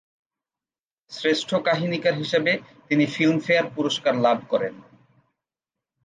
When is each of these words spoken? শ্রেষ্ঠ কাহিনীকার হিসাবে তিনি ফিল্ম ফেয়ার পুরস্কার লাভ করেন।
শ্রেষ্ঠ 1.11 1.49
কাহিনীকার 1.65 2.15
হিসাবে 2.15 2.51
তিনি 2.87 3.05
ফিল্ম 3.05 3.37
ফেয়ার 3.39 3.65
পুরস্কার 3.75 4.13
লাভ 4.15 4.37
করেন। 4.49 4.73